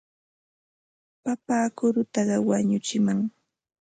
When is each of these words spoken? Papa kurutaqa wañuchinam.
Papa 1.23 1.57
kurutaqa 1.77 2.35
wañuchinam. 2.47 3.19